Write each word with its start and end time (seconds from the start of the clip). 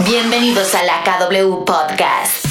Bienvenidos 0.00 0.74
a 0.74 0.82
la 0.82 1.04
KW 1.04 1.64
Podcast. 1.64 2.44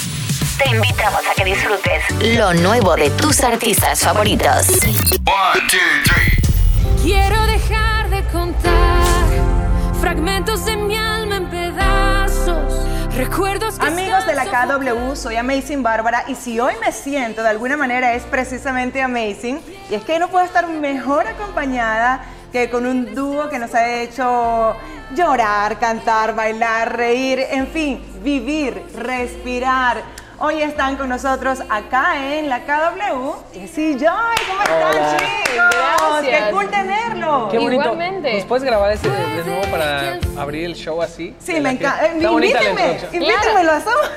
Te 0.58 0.70
invitamos 0.70 1.22
a 1.30 1.36
que 1.36 1.44
disfrutes 1.44 2.38
lo 2.38 2.54
nuevo 2.54 2.96
de 2.96 3.10
tus 3.10 3.42
artistas 3.42 4.00
favoritos. 4.00 4.70
One, 4.70 5.62
two, 5.70 5.78
three. 6.06 7.04
Quiero 7.04 7.46
dejar 7.46 8.10
de 8.10 8.24
contar 8.32 9.04
fragmentos 10.00 10.66
de 10.66 10.78
mi 10.78 10.96
alma 10.96 11.36
en 11.36 11.50
pedazos. 11.50 12.74
Recuerdos 13.14 13.78
que 13.78 13.88
Amigos 13.88 14.26
de 14.26 14.36
la 14.36 14.46
KW, 14.46 15.14
soy 15.16 15.36
Amazing 15.36 15.84
Bárbara 15.84 16.24
y 16.30 16.36
si 16.36 16.60
hoy 16.62 16.74
me 16.84 16.94
siento 16.94 17.44
de 17.44 17.50
alguna 17.50 17.76
manera 17.76 18.14
es 18.14 18.24
precisamente 18.24 19.02
Amazing 19.02 19.62
y 19.92 19.96
es 19.96 20.04
que 20.04 20.18
no 20.18 20.30
puedo 20.30 20.46
estar 20.46 20.66
mejor 20.68 21.28
acompañada 21.28 22.26
que 22.54 22.70
con 22.70 22.86
un 22.86 23.16
dúo 23.16 23.50
que 23.50 23.58
nos 23.58 23.74
ha 23.74 24.02
hecho 24.02 24.76
llorar, 25.16 25.80
cantar, 25.80 26.36
bailar, 26.36 26.96
reír, 26.96 27.40
en 27.50 27.68
fin, 27.68 28.00
vivir, 28.24 28.80
respirar. 28.96 30.04
Hoy 30.46 30.62
están 30.62 30.98
con 30.98 31.08
nosotros 31.08 31.62
acá 31.70 32.18
en 32.18 32.50
la 32.50 32.66
KW. 32.66 33.32
Sí, 33.66 33.96
Joy, 33.98 34.36
¿cómo 34.46 34.62
están 34.62 34.90
Hola. 34.90 35.18
chicos? 35.18 36.22
Qué 36.22 36.52
cool 36.52 36.70
tenerlo. 36.70 37.48
Qué 37.50 37.60
bonito. 37.60 37.84
Igualmente. 37.84 38.34
¿Nos 38.34 38.46
puedes 38.48 38.66
grabar 38.66 38.92
ese 38.92 39.10
de, 39.10 39.26
de 39.38 39.44
nuevo 39.46 39.62
para 39.72 40.20
abrir 40.38 40.66
el 40.66 40.76
show 40.76 41.02
así? 41.02 41.34
Sí, 41.40 41.62
me 41.62 41.70
encanta. 41.72 42.08
Eh, 42.08 42.18
invítenme, 42.18 43.64
lo 43.64 43.72
hacemos. 43.72 44.12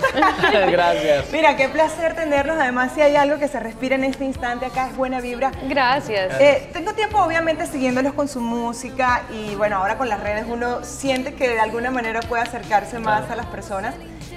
Gracias. 0.73 1.27
Mira, 1.31 1.57
qué 1.57 1.69
placer 1.69 2.17
tenerlos. 2.17 2.57
Además, 2.59 2.91
si 2.93 3.03
hay 3.03 3.15
algo 3.15 3.39
que 3.39 3.47
se 3.47 3.61
respira 3.61 3.95
en 3.95 4.03
este 4.03 4.25
instante 4.25 4.67
acá, 4.67 4.89
es 4.89 4.97
buena 4.97 5.21
vibra. 5.21 5.53
Gracias. 5.69 6.41
Eh, 6.41 6.71
tengo 6.73 6.93
tiempo, 6.95 7.23
obviamente, 7.23 7.67
siguiéndolos 7.67 8.15
con 8.15 8.27
su 8.27 8.41
música 8.41 9.23
y 9.31 9.55
bueno, 9.55 9.77
ahora 9.77 9.97
con 9.97 10.09
las 10.09 10.19
redes 10.19 10.47
uno 10.49 10.83
siente 10.83 11.35
que 11.35 11.51
de 11.51 11.61
alguna 11.61 11.93
manera 11.93 12.19
puede 12.19 12.43
acercarse 12.43 12.99
más 12.99 13.31
a 13.31 13.37
las 13.37 13.47
personas, 13.47 13.95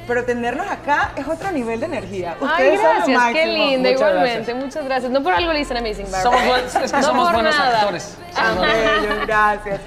pero 0.10 0.26
tenerlos 0.26 0.68
acá 0.68 1.14
es 1.16 1.26
otro 1.26 1.50
nivel 1.54 1.80
de 1.80 1.86
energía. 1.86 2.36
Ay, 2.42 2.48
Ustedes 2.48 2.82
son 2.82 2.84
lo 2.84 2.96
gracias, 2.96 3.06
qué 3.08 3.14
máximo. 3.46 3.54
linda, 3.54 3.90
Muchas 3.92 4.10
igualmente, 4.10 4.54
muchas 4.56 4.84
gracias. 4.86 5.12
No 5.14 5.24
por 5.24 5.34
algo 5.34 5.54
le 5.54 5.60
dicen 5.60 5.78
Amazing 5.78 6.12
Barbara. 6.12 6.24
Somos 6.24 6.46
buenos- 6.48 6.76
es 6.76 6.92
que 6.92 6.98
No 6.98 7.04
somos 7.04 7.24
por 7.26 7.34
buenos 7.36 7.58
nada. 7.58 7.80
actores. 7.80 8.18
Ajá. 8.36 8.62
Bello, 8.62 9.16
gracias. 9.26 9.80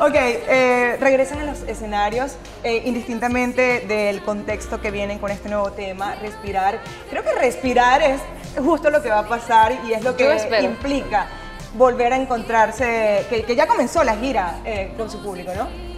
Ok, 0.00 0.14
eh, 0.14 0.96
regresan 0.98 1.40
a 1.40 1.44
los 1.44 1.60
escenarios 1.62 2.36
eh, 2.62 2.82
indistintamente 2.86 3.80
del 3.86 4.22
contexto 4.22 4.80
que 4.80 4.90
vienen 4.90 5.18
con 5.18 5.30
este 5.30 5.50
nuevo 5.50 5.70
tema, 5.72 6.14
respirar. 6.22 6.78
Creo 7.10 7.22
que 7.22 7.32
respirar 7.34 8.00
es 8.02 8.20
justo 8.56 8.88
lo 8.88 9.02
que 9.02 9.10
va 9.10 9.18
a 9.18 9.28
pasar 9.28 9.72
y 9.86 9.92
es 9.92 10.02
lo 10.02 10.16
que 10.16 10.38
implica 10.62 11.26
volver 11.74 12.12
a 12.12 12.16
encontrarse, 12.16 13.26
que, 13.28 13.42
que 13.42 13.56
ya 13.56 13.66
comenzó 13.66 14.04
la 14.04 14.14
gira 14.16 14.58
eh, 14.64 14.94
con 14.96 15.10
su 15.10 15.20
público, 15.20 15.50
¿no? 15.56 15.93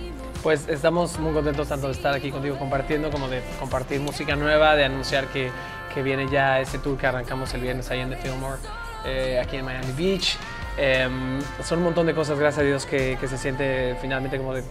Pues 0.46 0.68
estamos 0.68 1.18
muy 1.18 1.32
contentos 1.32 1.66
tanto 1.66 1.88
de 1.88 1.92
estar 1.92 2.14
aquí 2.14 2.30
contigo 2.30 2.56
compartiendo 2.56 3.10
como 3.10 3.26
de 3.26 3.42
compartir 3.58 3.98
música 3.98 4.36
nueva, 4.36 4.76
de 4.76 4.84
anunciar 4.84 5.26
que, 5.26 5.50
que 5.92 6.04
viene 6.04 6.28
ya 6.30 6.60
ese 6.60 6.78
tour 6.78 6.96
que 6.96 7.04
arrancamos 7.04 7.52
el 7.54 7.62
viernes 7.62 7.90
ahí 7.90 7.98
en 7.98 8.10
The 8.10 8.16
Fillmore, 8.18 8.60
eh, 9.04 9.42
aquí 9.42 9.56
en 9.56 9.64
Miami 9.64 9.92
Beach. 9.96 10.36
Em, 10.78 11.40
son 11.64 11.78
un 11.78 11.84
montón 11.86 12.06
de 12.06 12.14
cosas, 12.14 12.38
gracias 12.38 12.62
a 12.62 12.64
Dios, 12.64 12.86
que, 12.86 13.18
se 13.20 13.36
siente 13.36 13.96
finalmente 14.00 14.38
como 14.38 14.54
de 14.54 14.62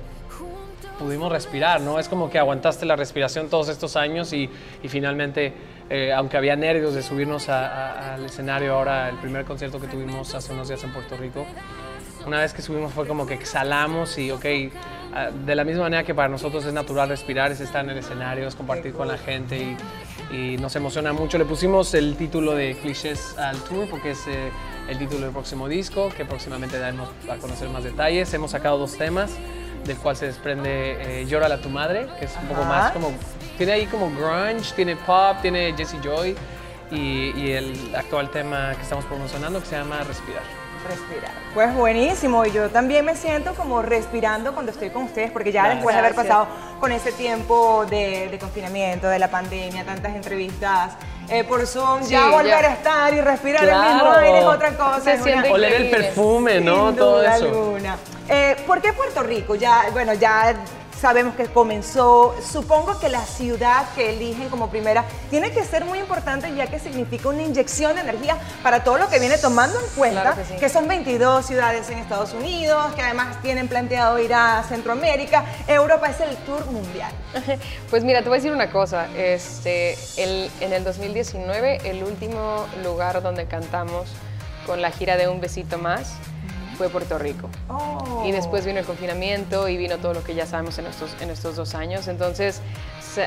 pudimos 0.97 1.29
respirar, 1.29 1.81
¿no? 1.81 1.99
Es 1.99 2.07
como 2.07 2.29
que 2.29 2.39
aguantaste 2.39 2.85
la 2.85 2.95
respiración 2.95 3.49
todos 3.49 3.67
estos 3.67 3.97
años 3.97 4.31
y, 4.31 4.49
finalmente, 4.87 5.53
eh, 5.89 6.13
aunque 6.13 6.37
había 6.37 6.55
nervios 6.55 6.93
de 6.93 7.03
subirnos 7.03 7.49
al 7.49 8.23
escenario 8.23 8.75
ahora, 8.75 9.09
el 9.09 9.17
primer 9.17 9.43
concierto 9.43 9.81
que 9.81 9.87
tuvimos 9.87 10.35
hace 10.35 10.53
unos 10.53 10.69
días 10.69 10.81
en 10.85 10.93
Puerto 10.93 11.17
Rico, 11.17 11.45
una 12.25 12.39
vez 12.39 12.53
que 12.53 12.61
subimos 12.61 12.93
fue 12.93 13.05
como 13.05 13.27
que 13.27 13.33
exhalamos 13.33 14.17
y, 14.17 14.31
ok, 14.31 14.45
de 15.45 15.55
la 15.55 15.63
misma 15.63 15.83
manera 15.83 16.03
que 16.03 16.13
para 16.13 16.27
nosotros 16.27 16.65
es 16.65 16.73
natural 16.73 17.07
respirar, 17.09 17.51
es 17.51 17.61
estar 17.61 17.83
en 17.83 17.91
el 17.91 17.97
escenario, 17.97 18.47
es 18.47 18.55
compartir 18.55 18.93
con 18.93 19.07
la 19.07 19.17
gente 19.17 19.77
y, 20.31 20.35
y 20.35 20.57
nos 20.57 20.75
emociona 20.75 21.13
mucho. 21.13 21.37
Le 21.37 21.45
pusimos 21.45 21.93
el 21.93 22.15
título 22.17 22.53
de 22.53 22.75
Clichés 22.81 23.37
al 23.37 23.57
tour 23.59 23.89
porque 23.89 24.11
es 24.11 24.27
eh, 24.27 24.51
el 24.89 24.97
título 24.97 25.21
del 25.21 25.31
próximo 25.31 25.67
disco, 25.67 26.09
que 26.09 26.25
próximamente 26.25 26.79
daremos 26.79 27.09
a 27.29 27.37
conocer 27.37 27.69
más 27.69 27.83
detalles. 27.83 28.33
Hemos 28.33 28.51
sacado 28.51 28.77
dos 28.77 28.97
temas, 28.97 29.31
del 29.85 29.97
cual 29.97 30.17
se 30.17 30.25
desprende 30.25 31.21
eh, 31.21 31.25
Llórala 31.25 31.55
a 31.55 31.61
tu 31.61 31.69
madre, 31.69 32.07
que 32.19 32.25
es 32.25 32.35
un 32.41 32.47
poco 32.47 32.61
Ajá. 32.61 32.69
más 32.69 32.91
como, 32.91 33.11
tiene 33.57 33.71
ahí 33.71 33.85
como 33.85 34.11
grunge, 34.11 34.73
tiene 34.75 34.95
pop, 34.95 35.37
tiene 35.41 35.73
Jesse 35.77 35.95
Joy. 36.03 36.35
Y, 36.91 37.31
y 37.35 37.51
el 37.51 37.95
actual 37.95 38.29
tema 38.29 38.73
que 38.75 38.83
estamos 38.83 39.05
promocionando 39.05 39.59
que 39.59 39.65
se 39.65 39.75
llama 39.75 40.03
Respirar. 40.03 40.64
Respirar. 40.87 41.31
Pues 41.53 41.73
buenísimo, 41.73 42.45
y 42.45 42.51
yo 42.51 42.69
también 42.69 43.05
me 43.05 43.15
siento 43.15 43.53
como 43.55 43.81
respirando 43.81 44.53
cuando 44.53 44.71
estoy 44.71 44.89
con 44.91 45.03
ustedes, 45.03 45.31
porque 45.31 45.51
ya 45.51 45.61
Gracias. 45.61 45.77
después 45.77 45.95
de 45.95 45.99
haber 45.99 46.15
pasado 46.15 46.47
con 46.79 46.91
ese 46.91 47.11
tiempo 47.11 47.85
de, 47.89 48.27
de 48.29 48.37
confinamiento, 48.39 49.07
de 49.07 49.17
la 49.19 49.29
pandemia, 49.29 49.83
tantas 49.85 50.13
entrevistas 50.15 50.93
eh, 51.29 51.43
por 51.43 51.65
Zoom, 51.65 52.03
Sí, 52.03 52.11
ya 52.11 52.27
volver 52.29 52.61
ya. 52.61 52.69
a 52.69 52.73
estar 52.73 53.13
y 53.13 53.21
respirar 53.21 53.63
el 53.63 53.93
mismo 53.93 54.11
aire 54.13 54.39
es 54.39 54.45
otra 54.45 54.77
cosa. 54.77 55.01
Se 55.01 55.23
siente 55.23 55.51
Oler 55.51 55.73
el 55.73 55.89
perfume, 55.89 56.61
¿no? 56.61 56.89
Sin 56.89 56.97
Todo 56.97 57.23
eso. 57.23 57.45
alguna. 57.45 57.97
Eh, 58.29 58.55
¿Por 58.67 58.79
qué 58.81 58.93
Puerto 58.93 59.23
Rico? 59.23 59.55
Ya, 59.55 59.85
bueno, 59.91 60.13
ya 60.13 60.53
sabemos 60.99 61.35
que 61.35 61.45
comenzó. 61.45 62.35
Supongo 62.51 62.99
que 62.99 63.09
la 63.09 63.25
ciudad 63.25 63.85
que 63.95 64.11
eligen 64.11 64.49
como 64.49 64.69
primera 64.69 65.03
tiene 65.29 65.51
que 65.51 65.63
ser 65.63 65.85
muy 65.85 65.99
importante 65.99 66.53
ya 66.55 66.67
que 66.67 66.79
significa 66.79 67.29
una 67.29 67.41
inyección 67.43 67.95
de 67.95 68.01
energía 68.01 68.37
para 68.63 68.83
todo 68.83 68.97
lo 68.97 69.09
que 69.09 69.19
viene 69.19 69.37
tomando 69.37 69.79
en 69.79 69.85
cuenta 69.95 70.21
Claro 70.33 70.37
que 70.59 70.67
sí. 70.69 70.73
son 70.73 70.87
22 70.87 71.45
ciudades 71.45 71.89
en 71.89 71.99
Estados 71.99 72.33
Unidos, 72.33 72.93
que 72.95 73.01
además 73.01 73.41
tienen 73.41 73.67
planteado 73.67 74.17
ir 74.19 74.33
a 74.33 74.63
Centroamérica. 74.67 75.45
Europa 75.67 76.07
es 76.09 76.19
el 76.21 76.35
tour 76.37 76.65
mundial. 76.67 77.11
Pues 77.89 78.03
mira, 78.03 78.21
te 78.21 78.29
voy 78.29 78.37
a 78.37 78.39
decir 78.39 78.51
una 78.51 78.71
cosa. 78.71 79.07
Este, 79.15 79.97
el- 80.17 80.49
en 80.59 80.73
el 80.73 80.83
2019, 80.83 81.79
el 81.85 82.03
último 82.03 82.65
lugar 82.83 83.21
donde 83.21 83.45
cantamos 83.45 84.07
con 84.65 84.81
la 84.81 84.91
gira 84.91 85.15
de 85.17 85.27
Un 85.27 85.39
Besito 85.41 85.77
Más 85.77 86.13
fue 86.75 86.89
Puerto 86.89 87.17
Rico. 87.17 87.49
Y 88.25 88.31
después 88.31 88.65
vino 88.65 88.79
el 88.79 88.85
confinamiento 88.85 89.67
y 89.67 89.77
vino 89.77 89.97
todo 89.97 90.13
lo 90.13 90.23
que 90.23 90.35
ya 90.35 90.45
sabemos 90.45 90.77
en 90.77 90.85
estos, 90.87 91.15
en 91.21 91.29
estos 91.29 91.55
dos 91.55 91.73
años. 91.75 92.07
Entonces 92.07 92.61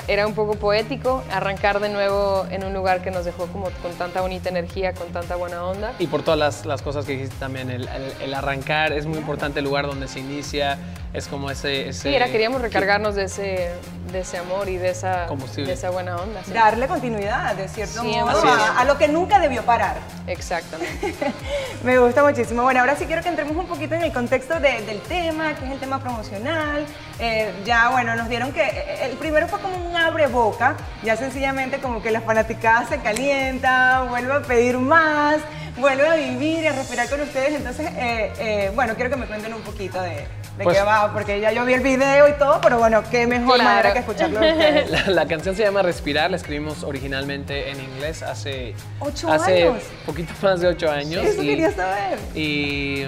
era 0.07 0.27
un 0.27 0.35
poco 0.35 0.55
poético 0.57 1.23
arrancar 1.33 1.81
de 1.81 1.89
nuevo 1.89 2.47
en 2.51 2.63
un 2.65 2.75
lugar 2.75 3.01
que 3.03 3.11
nos 3.11 3.25
dejó 3.25 3.47
como 3.47 3.71
con 3.83 3.93
tanta 3.97 4.21
bonita 4.21 4.49
energía, 4.51 4.93
con 4.93 5.09
tanta 5.09 5.37
buena 5.37 5.65
onda. 5.65 5.93
Y 5.99 6.07
por 6.09 6.23
todas 6.23 6.39
las, 6.39 6.67
las 6.67 6.83
cosas 6.83 7.05
que 7.07 7.13
dijiste 7.13 7.37
también, 7.39 7.71
el- 7.71 7.89
el 8.21 8.35
arrancar 8.35 8.93
es 8.93 9.07
muy 9.07 9.19
importante, 9.19 9.61
el 9.61 9.65
lugar 9.65 9.87
donde 9.87 10.07
se 10.09 10.21
inicia, 10.21 10.79
es 11.13 11.27
como 11.29 11.51
ese... 11.51 11.89
ese 11.89 12.03
Sí, 12.09 12.15
era, 12.15 12.27
queríamos 12.27 12.61
recargarnos 12.61 13.15
de 13.15 13.25
ese, 13.25 13.71
de 14.13 14.21
ese 14.21 14.39
amor 14.39 14.69
y 14.69 14.77
de 14.77 14.91
esa, 14.91 15.27
Combustible. 15.27 15.69
de 15.69 15.73
esa 15.75 15.91
buena 15.91 16.17
onda. 16.17 16.43
sí. 16.45 16.53
Darle 16.53 16.87
continuidad, 16.87 17.55
de 17.55 17.69
cierto 17.69 18.01
Siempre. 18.03 18.21
modo, 18.35 18.43
a, 18.49 18.81
a 18.81 18.85
lo 18.85 18.99
que 18.99 19.09
nunca 19.09 19.39
debió 19.39 19.63
parar. 19.65 19.97
Exactamente. 20.27 21.15
Me 21.83 21.99
gusta 21.99 22.23
muchísimo. 22.23 22.63
Bueno, 22.63 22.81
ahora 22.81 22.97
sí 22.97 23.07
quiero 23.07 23.23
que 23.23 23.29
entremos 23.29 23.57
un 23.57 23.67
poquito 23.67 23.95
en 23.95 24.03
el 24.03 24.13
contexto 24.13 24.61
de- 24.61 24.83
del 24.83 25.01
tema, 25.01 25.55
que 25.55 25.65
es 25.65 25.71
el 25.73 25.79
tema 25.81 26.01
promocional. 26.01 26.85
Eh, 27.21 27.53
ya, 27.65 27.89
bueno, 27.91 28.15
nos 28.15 28.29
dieron 28.29 28.53
que 28.53 28.63
eh, 28.63 29.07
el 29.11 29.17
primero 29.17 29.49
fue 29.49 29.61
como 29.61 29.77
un 29.77 29.97
abre 29.97 30.27
boca, 30.27 30.77
ya 31.03 31.17
sencillamente 31.17 31.79
como 31.79 32.03
que 32.03 32.11
la 32.11 32.21
fanaticada 32.21 32.87
se 32.87 32.99
calienta, 32.99 34.03
vuelve 34.09 34.33
a 34.35 34.41
pedir 34.43 34.79
más, 34.79 35.39
vuelve 35.79 36.07
a 36.07 36.15
vivir 36.17 36.65
y 36.65 36.67
a 36.67 36.73
respirar 36.73 37.09
con 37.09 37.21
ustedes. 37.21 37.55
Entonces, 37.55 37.87
eh, 37.97 38.33
eh, 38.39 38.73
bueno, 38.75 38.95
quiero 38.95 39.11
que 39.11 39.17
me 39.17 39.27
cuenten 39.27 39.55
un 39.55 39.63
poquito 39.63 40.01
de, 40.03 40.11
de 40.11 40.65
Pues- 40.65 40.77
qué 40.77 40.83
va, 40.83 41.13
porque 41.13 41.41
ya 41.41 41.53
yo 41.53 41.65
vi 41.65 41.75
el 41.75 41.81
video 41.81 42.29
y 42.29 42.33
todo, 42.33 42.61
pero 42.61 42.79
bueno, 42.79 43.03
qué 43.11 43.27
mejor 43.27 43.55
Claro. 43.57 43.71
manera 43.71 43.93
que 43.93 43.99
escucharlo 44.01 44.41
de 44.41 44.53
ustedes. 44.53 44.91
La, 45.07 45.07
la 45.13 45.27
canción 45.27 45.55
se 45.57 45.63
llama 45.63 45.83
Respirar, 45.83 46.31
la 46.31 46.37
escribimos 46.37 46.83
originalmente 46.83 47.71
en 47.71 47.81
inglés 47.81 48.23
hace... 48.23 48.75
¿Ocho 49.01 49.31
hace 49.33 49.65
años? 49.69 49.83
poquito 50.07 50.33
más 50.43 50.61
de 50.61 50.69
ocho 50.69 50.91
años. 50.91 51.25
Eso 51.25 51.43
y- 51.43 51.47
quería 51.47 51.71
saber. 51.73 52.19
y 52.35 53.05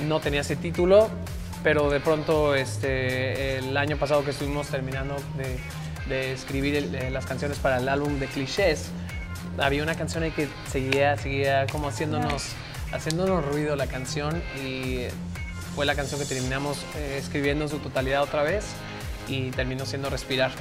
mm, 0.00 0.08
no 0.08 0.20
tenía 0.20 0.40
ese 0.42 0.56
título, 0.56 1.08
pero 1.62 1.90
de 1.90 1.98
pronto 2.00 2.54
este, 2.54 3.56
el 3.58 3.76
año 3.76 3.96
pasado 3.96 4.24
que 4.24 4.30
estuvimos 4.30 4.68
terminando 4.68 5.16
de, 5.36 5.58
de 6.14 6.32
escribir 6.32 6.76
el- 6.76 7.12
las 7.12 7.26
canciones 7.26 7.58
para 7.58 7.78
el 7.78 7.88
álbum 7.88 8.18
de 8.20 8.26
clichés, 8.26 8.90
había 9.58 9.82
una 9.82 9.94
canción 9.94 10.22
ahí 10.24 10.30
que 10.30 10.48
seguía, 10.70 11.16
seguía 11.16 11.66
como 11.70 11.88
haciéndonos, 11.88 12.44
haciéndonos 12.92 13.44
ruido 13.46 13.76
la 13.76 13.86
canción 13.86 14.42
y 14.64 15.02
fue 15.74 15.86
la 15.86 15.94
canción 15.94 16.20
que 16.20 16.26
terminamos 16.26 16.84
eh, 16.96 17.18
escribiendo 17.20 17.64
en 17.64 17.70
su 17.70 17.78
totalidad 17.78 18.22
otra 18.22 18.42
vez 18.42 18.64
y 19.28 19.50
terminó 19.50 19.86
siendo 19.86 20.10
Respirar. 20.10 20.52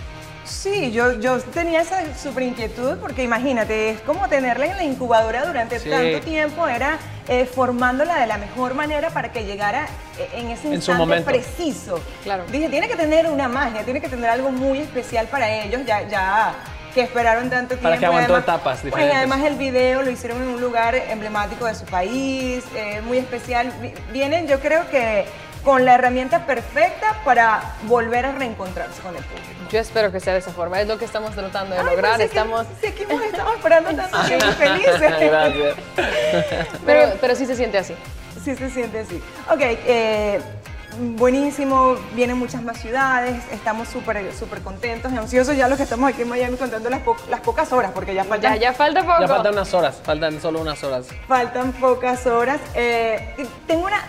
Sí, 0.46 0.92
yo, 0.92 1.20
yo 1.22 1.40
tenía 1.40 1.80
esa 1.82 2.02
super 2.18 2.44
inquietud 2.44 2.98
porque 2.98 3.24
imagínate, 3.24 3.92
es 3.92 4.02
como 4.02 4.28
tenerla 4.28 4.66
en 4.66 4.76
la 4.78 4.84
incubadora 4.84 5.46
durante 5.46 5.80
Sí. 5.80 5.90
tanto 5.90 6.20
tiempo, 6.20 6.68
era 6.68 6.98
eh, 7.30 7.46
formándola 7.46 8.20
de 8.20 8.28
la 8.28 8.38
mejor 8.38 8.74
manera 8.74 9.10
para 9.12 9.32
que 9.32 9.46
llegara 9.46 9.88
eh, 10.20 10.28
en 10.34 10.50
ese 10.50 10.64
En 10.68 10.82
su 10.82 10.92
instante 10.92 11.00
momento. 11.00 11.26
preciso. 11.32 12.02
Claro. 12.24 12.44
Dije, 12.52 12.68
tiene 12.68 12.90
que 12.90 12.98
tener 12.98 13.28
una 13.28 13.48
magia, 13.48 13.84
tiene 13.86 14.02
que 14.02 14.10
tener 14.10 14.30
algo 14.30 14.52
muy 14.52 14.80
especial 14.80 15.28
para 15.28 15.50
ellos, 15.64 15.82
ya, 15.86 16.06
ya 16.10 16.56
que 16.94 17.02
esperaron 17.02 17.50
tanto 17.50 17.70
tiempo. 17.70 17.84
Para 17.84 17.98
que 17.98 18.04
y 18.04 18.06
aguantó 18.06 18.34
además- 18.36 18.44
etapas 18.44 18.74
Pues, 18.80 18.84
y 18.84 18.86
diferentes. 18.88 19.18
además 19.18 19.42
el 19.44 19.56
video 19.56 20.02
lo 20.04 20.10
hicieron 20.12 20.42
en 20.42 20.50
un 20.50 20.62
lugar 20.62 20.96
emblemático 20.96 21.66
de 21.66 21.76
su 21.76 21.86
país, 21.86 22.64
eh, 22.76 23.02
muy 23.02 23.18
especial. 23.18 23.72
Vi- 23.82 23.94
Vienen, 24.12 24.48
yo 24.48 24.60
creo 24.60 24.88
que 24.90 25.26
con 25.64 25.86
la 25.86 25.96
herramienta 25.96 26.46
perfecta 26.46 27.22
para 27.24 27.62
volver 27.84 28.26
a 28.26 28.32
reencontrarse 28.34 29.02
con 29.02 29.16
el 29.16 29.24
público. 29.24 29.50
Yo 29.72 29.80
espero 29.80 30.12
que 30.12 30.20
sea 30.20 30.34
de 30.34 30.40
esa 30.40 30.52
forma, 30.52 30.80
es 30.82 30.88
lo 30.88 30.98
que 31.00 31.06
estamos 31.06 31.32
tratando 31.34 31.74
de 31.74 31.80
Ay, 31.82 31.86
lograr. 31.88 32.16
pues 32.18 32.30
sí 32.30 32.34
que- 32.34 32.38
estamos, 32.40 32.68
sí, 32.82 32.88
aquí 32.88 33.04
hemos 33.10 33.24
estado 33.24 33.54
esperando 33.56 33.90
tanto 33.96 34.24
tiempo 34.26 34.46
felices. 34.52 35.00
Gracias. 35.22 35.76
pero, 36.86 37.14
pero 37.22 37.36
sí 37.36 37.46
se 37.46 37.56
siente 37.56 37.78
así. 37.78 37.96
Sí 38.44 38.56
se 38.56 38.70
siente 38.70 39.00
así. 39.00 39.24
Ok, 39.50 39.60
eh, 39.62 40.42
buenísimo, 41.00 41.96
vienen 42.14 42.38
muchas 42.38 42.62
más 42.62 42.78
ciudades, 42.78 43.36
estamos 43.52 43.88
súper 43.88 44.34
súper 44.38 44.62
contentos 44.62 45.12
y 45.12 45.18
ansiosos 45.18 45.56
ya 45.56 45.68
los 45.68 45.78
que 45.78 45.84
estamos 45.84 46.10
aquí 46.12 46.22
en 46.24 46.30
Miami 46.30 46.58
contando 46.58 46.90
las, 46.90 47.02
po- 47.02 47.18
las 47.30 47.40
pocas 47.42 47.72
horas, 47.74 47.92
porque 47.94 48.14
ya 48.14 48.24
Ya, 48.24 48.30
faltan, 48.30 48.60
ya 48.60 48.74
falta 48.74 49.02
poco. 49.04 49.22
Ya 49.22 49.28
faltan 49.28 49.54
unas 49.54 49.74
horas, 49.74 50.02
faltan 50.04 50.42
solo 50.42 50.62
unas 50.62 50.84
horas. 50.84 51.06
faltan 51.28 51.72
pocas 51.74 52.26
horas. 52.28 52.60
Eh, 52.76 53.46
tengo 53.68 53.86
una... 53.86 54.02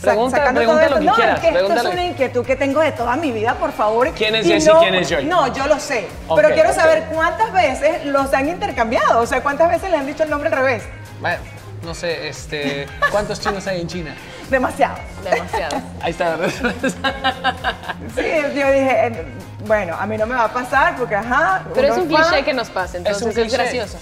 Pregunta- 0.00 0.38
sacando 0.38 0.60
pregunta 0.60 0.86
todo 0.86 0.94
lo 0.94 1.00
que 1.00 1.04
no, 1.06 1.14
quieras, 1.14 1.34
es 1.36 1.40
que 1.50 1.58
esto 1.58 1.74
es 1.74 1.84
una 1.84 2.04
inquietud 2.04 2.44
que 2.46 2.56
tengo 2.56 2.80
de 2.80 2.90
toda 2.92 3.16
mi 3.16 3.32
vida, 3.32 3.54
por 3.56 3.70
favor. 3.72 4.10
¿Quién 4.12 4.34
es 4.34 4.46
Y 4.46 4.52
Jessie, 4.52 4.72
no- 4.72 4.80
quién 4.80 4.94
es 4.94 5.08
Joy? 5.10 5.24
No, 5.26 5.52
yo 5.54 5.66
lo 5.66 5.78
sé, 5.78 6.08
pero 6.34 6.48
quiero 6.54 6.72
saber 6.72 7.04
cuántas 7.12 7.52
veces 7.52 8.06
los 8.06 8.32
han 8.32 8.48
intercambiado, 8.48 9.20
o 9.20 9.26
sea, 9.26 9.42
cuántas 9.42 9.68
veces 9.68 9.90
le 9.90 9.98
han 9.98 10.06
dicho 10.06 10.22
el 10.22 10.30
nombre 10.30 10.48
al 10.48 10.54
revés. 10.56 10.82
Bueno, 11.20 11.38
no 11.82 11.94
sé, 11.94 12.28
este, 12.28 12.86
¿cuántos 13.10 13.40
chinos 13.40 13.66
hay 13.66 13.80
en 13.80 13.88
China? 13.88 14.14
Demasiado. 14.50 14.96
Demasiado. 15.24 15.82
Ahí 16.00 16.10
está. 16.10 16.36
Sí, 18.14 18.22
yo 18.54 18.70
dije, 18.70 19.06
eh, 19.06 19.24
bueno, 19.66 19.96
a 19.98 20.06
mí 20.06 20.16
no 20.16 20.26
me 20.26 20.34
va 20.34 20.44
a 20.44 20.52
pasar 20.52 20.96
porque, 20.96 21.14
ajá. 21.14 21.64
Pero 21.74 21.92
es 21.92 21.98
un 21.98 22.08
cliché 22.08 22.44
que 22.44 22.52
nos 22.52 22.68
pasa, 22.70 22.98
un 22.98 23.06
entonces 23.06 23.28
es, 23.28 23.34
cliché. 23.34 23.56
gracioso. 23.56 23.98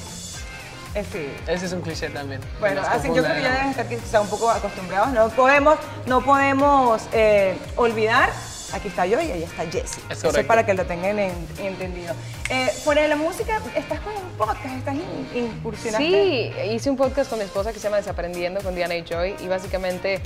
Eh, 0.94 1.04
sí. 1.12 1.30
Ese 1.46 1.66
es 1.66 1.72
un 1.72 1.82
cliché 1.82 2.08
también. 2.10 2.40
Bueno, 2.58 2.82
así 2.88 3.08
yo 3.08 3.22
creo 3.22 3.34
que 3.36 3.42
ya 3.42 3.52
deben 3.52 3.68
estar 3.70 3.86
quizá 3.86 4.20
un 4.20 4.28
poco 4.28 4.50
acostumbrados. 4.50 5.10
No 5.10 5.28
podemos, 5.28 5.78
no 6.06 6.20
podemos 6.22 7.02
eh, 7.12 7.56
olvidar. 7.76 8.30
Aquí 8.72 8.88
está 8.88 9.06
yo 9.06 9.20
y 9.20 9.30
ahí 9.30 9.42
está 9.42 9.64
Jessie. 9.64 10.02
Es 10.10 10.18
Eso 10.24 10.36
es 10.38 10.46
para 10.46 10.64
que 10.64 10.74
lo 10.74 10.84
tengan 10.86 11.18
en- 11.18 11.46
entendido. 11.58 12.14
Eh, 12.50 12.68
fuera 12.84 13.02
de 13.02 13.08
la 13.08 13.16
música, 13.16 13.60
estás 13.76 14.00
con 14.00 14.12
un 14.16 14.22
podcast, 14.38 14.66
estás 14.76 14.94
in- 14.94 15.44
incursionaste. 15.44 16.06
Sí, 16.06 16.52
hice 16.72 16.90
un 16.90 16.96
podcast 16.96 17.28
con 17.30 17.38
mi 17.38 17.44
esposa 17.44 17.72
que 17.72 17.78
se 17.78 17.84
llama 17.84 17.96
Desaprendiendo 17.98 18.60
con 18.60 18.74
Diana 18.74 18.94
y 18.96 19.02
Joy 19.04 19.34
y 19.40 19.48
básicamente 19.48 20.20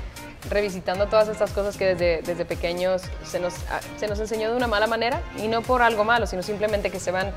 revisitando 0.50 1.06
todas 1.06 1.29
estas 1.29 1.52
cosas 1.52 1.76
que 1.79 1.94
desde, 1.94 2.20
desde 2.23 2.44
pequeños 2.44 3.02
se 3.25 3.41
nos, 3.41 3.55
ah, 3.70 3.81
se 3.99 4.06
nos 4.08 4.20
enseñó 4.20 4.50
de 4.50 4.56
una 4.56 4.67
mala 4.67 4.87
manera 4.87 5.23
y 5.43 5.49
no 5.49 5.62
por 5.62 5.81
algo 5.81 6.05
malo, 6.05 6.26
sino 6.26 6.43
simplemente 6.43 6.90
que 6.90 7.00
se 7.00 7.11
van 7.11 7.32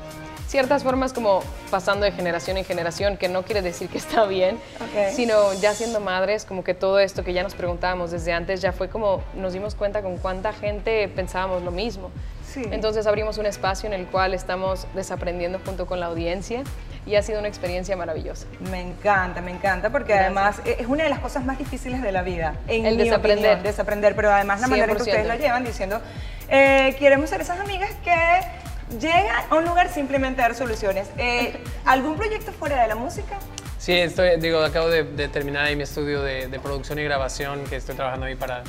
ciertas 0.48 0.82
formas 0.82 1.12
como 1.12 1.42
pasando 1.70 2.04
de 2.04 2.10
generación 2.12 2.56
en 2.56 2.64
generación, 2.64 3.16
que 3.16 3.28
no 3.28 3.42
quiere 3.44 3.62
decir 3.62 3.88
que 3.88 3.98
está 4.04 4.24
bien, 4.24 4.56
Ok. 4.80 5.12
sino 5.14 5.52
ya 5.54 5.74
siendo 5.74 6.00
madres, 6.00 6.44
como 6.44 6.64
que 6.64 6.74
todo 6.74 6.98
esto 6.98 7.22
que 7.22 7.32
ya 7.32 7.42
nos 7.44 7.54
preguntábamos 7.54 8.10
desde 8.10 8.32
antes 8.32 8.60
ya 8.60 8.72
fue 8.72 8.88
como 8.88 9.22
nos 9.34 9.52
dimos 9.52 9.74
cuenta 9.76 10.02
con 10.02 10.16
cuánta 10.16 10.52
gente 10.52 11.06
pensábamos 11.08 11.62
lo 11.62 11.70
mismo. 11.70 12.10
Sí. 12.52 12.62
Entonces 12.72 13.06
abrimos 13.06 13.36
un 13.36 13.44
espacio 13.44 13.86
en 13.86 13.92
el 13.92 14.06
cual 14.06 14.32
estamos 14.32 14.86
desaprendiendo 14.94 15.60
junto 15.64 15.86
con 15.86 16.00
la 16.00 16.06
audiencia 16.06 16.62
y 17.04 17.14
ha 17.16 17.22
sido 17.22 17.40
una 17.40 17.48
experiencia 17.48 17.94
maravillosa. 17.94 18.46
Me 18.70 18.80
encanta, 18.80 19.42
me 19.42 19.50
encanta, 19.50 19.90
porque 19.90 20.14
Gracias. 20.14 20.24
además 20.26 20.60
eh, 20.64 20.76
es 20.80 20.86
una 20.86 21.04
de 21.04 21.10
las 21.10 21.18
cosas 21.18 21.44
más 21.44 21.58
difíciles 21.58 22.00
de 22.00 22.10
la 22.10 22.22
vida. 22.22 22.54
En 22.66 22.86
El 22.86 22.96
mi 22.96 23.04
desaprender. 23.04 23.50
opinión, 23.56 23.62
desaprender, 23.64 24.16
pero 24.16 24.32
además 24.32 24.62
la 24.62 24.66
manera 24.68 24.90
en 24.90 24.96
que 24.96 25.04
100%. 25.04 25.06
ustedes 25.08 25.26
lo 25.26 25.34
llevan 25.34 25.62
diciendo, 25.64 26.00
eh, 26.48 26.96
queremos 26.98 27.28
ser 27.28 27.42
esas 27.42 27.60
amigas 27.60 27.90
que 28.02 28.14
llegan 29.00 29.26
a 29.50 29.54
un 29.54 29.64
lugar 29.64 29.92
simplemente 29.92 30.40
a 30.42 30.48
dar 30.48 30.54
soluciones. 30.54 31.08
Eh, 31.18 31.58
¿Algún 31.84 32.16
proyecto 32.16 32.52
fuera 32.52 32.82
de 32.82 32.88
la 32.88 32.94
música? 32.94 33.38
Sí, 33.78 33.92
estoy, 33.92 34.40
digo, 34.40 34.60
acabo 34.60 34.88
de, 34.88 35.28
terminar 35.28 35.64
ahí 35.64 35.76
mi 35.76 35.84
estudio 35.84 36.22
de 36.22 36.60
producción 36.62 36.98
y 36.98 37.04
grabación, 37.04 37.64
que 37.64 37.76
estoy 37.76 37.94
trabajando 37.94 38.26
ahí 38.26 38.34
para, 38.34 38.64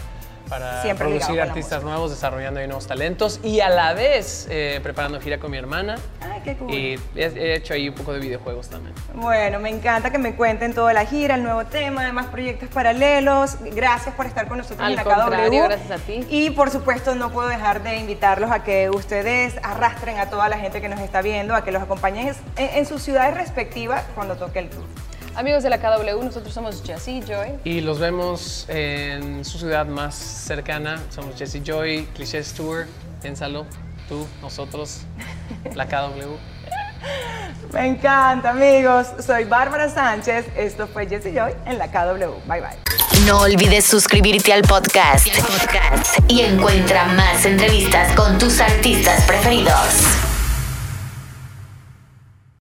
para 0.50 0.82
Siempre 0.82 1.08
producir 1.08 1.40
artistas 1.40 1.84
nuevos, 1.84 2.10
desarrollando 2.10 2.60
ahí 2.60 2.68
nuevos 2.68 2.88
talentos 2.88 3.40
y 3.44 3.60
a 3.60 3.70
la 3.70 3.94
vez 3.94 4.48
eh, 4.50 4.80
preparando 4.82 5.22
gira 5.22 5.38
con 5.38 5.52
mi 5.52 5.58
hermana. 5.58 5.96
Ay, 6.22 6.42
qué 6.44 6.56
cool. 6.58 6.74
Y 6.74 7.00
he, 7.16 7.26
he 7.26 7.56
hecho 7.56 7.74
ahí 7.74 7.90
un 7.90 7.96
poco 7.96 8.14
de 8.14 8.20
videojuegos 8.20 8.70
también. 8.70 8.96
Bueno, 9.14 9.60
me 9.60 9.70
encanta 9.70 10.12
que 10.12 10.18
me 10.18 10.36
cuenten 10.36 10.74
toda 10.74 10.92
la 10.94 11.06
gira, 11.06 11.36
el 11.36 11.44
nuevo 11.44 11.66
tema, 11.66 12.02
además 12.02 12.28
proyectos 12.28 12.70
paralelos. 12.70 13.58
Gracias 13.76 14.16
por 14.16 14.26
estar 14.26 14.48
con 14.48 14.58
nosotros 14.58 14.82
Al 14.82 14.92
en 14.92 14.96
la 14.98 15.04
KW. 15.04 15.64
gracias 15.68 15.92
a 15.92 16.04
ti. 16.04 16.26
Y 16.30 16.50
por 16.52 16.72
supuesto 16.72 17.16
no 17.16 17.32
puedo 17.32 17.48
dejar 17.48 17.84
de 17.84 17.98
invitarlos 17.98 18.52
a 18.52 18.64
que 18.64 18.90
ustedes 18.90 19.56
arrastren 19.64 20.18
a 20.18 20.30
toda 20.30 20.50
la 20.50 20.58
gente 20.58 20.82
que 20.82 20.90
nos 20.90 21.00
está 21.00 21.22
viendo, 21.22 21.56
a 21.56 21.64
que 21.64 21.72
los 21.72 21.82
acompañen 21.84 22.36
en, 22.56 22.70
en 22.70 22.86
sus 22.86 23.02
ciudades 23.04 23.36
respectivas 23.36 24.04
cuando 24.16 24.36
toque 24.36 24.60
el 24.60 24.70
tour. 24.70 24.86
Amigos 25.36 25.64
de 25.64 25.70
la 25.70 25.80
KW, 25.80 26.24
nosotros 26.24 26.54
somos 26.54 26.82
Jessie 26.86 27.22
Joy. 27.26 27.60
Y 27.64 27.82
los 27.82 28.00
vemos 28.00 28.66
en 28.68 29.46
su 29.46 29.58
ciudad 29.58 29.86
más 29.86 30.16
cercana. 30.16 31.02
Somos 31.10 31.36
Jesse 31.38 31.62
Joy, 31.64 32.08
Clichés 32.14 32.54
Tour. 32.54 32.88
Piénsalo, 33.22 33.66
tú, 34.08 34.26
nosotros, 34.42 35.02
la 35.76 35.88
KW. 35.88 36.36
Me 37.74 37.88
encanta, 37.88 38.52
amigos. 38.52 39.08
Soy 39.26 39.46
Bárbara 39.46 39.90
Sánchez. 39.90 40.46
Esto 40.58 40.88
fue 40.88 41.08
Jessie 41.08 41.34
Joy 41.34 41.54
en 41.66 41.78
la 41.78 41.88
KW. 41.90 42.34
Bye 42.48 42.62
bye. 42.62 43.26
No 43.26 43.42
olvides 43.42 43.86
suscribirte 43.86 44.54
al 44.54 44.62
podcast, 44.62 45.28
podcast 45.28 46.20
y 46.30 46.42
encuentra 46.42 47.06
más 47.06 47.46
entrevistas 47.46 48.14
con 48.16 48.38
tus 48.38 48.60
artistas 48.62 49.24
preferidos. 49.26 50.29